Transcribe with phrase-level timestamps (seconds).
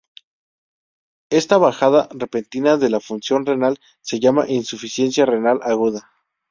[1.29, 6.09] Esta bajada repentina de la función renal se llama insuficiencia renal aguda.